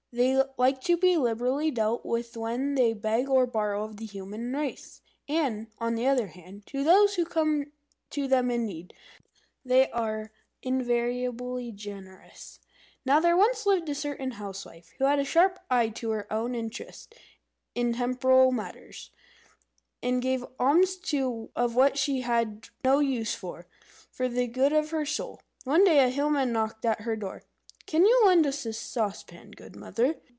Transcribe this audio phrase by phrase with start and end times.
[0.13, 4.51] They like to be liberally dealt with when they beg or borrow of the human
[4.51, 7.71] race; and, on the other hand, to those who come
[8.09, 8.93] to them in need,
[9.63, 12.59] they are invariably generous.
[13.05, 16.55] Now there once lived a certain Housewife who had a sharp eye to her own
[16.55, 17.07] interests
[17.73, 19.11] in temporal matters,
[20.03, 20.97] and gave alms
[21.55, 23.65] of what she had no use for,
[24.11, 25.39] for the good of her soul.
[25.63, 27.43] One day a Hillman knocked at her door.
[27.87, 30.21] "Can you lend us a saucepan, good Mother?"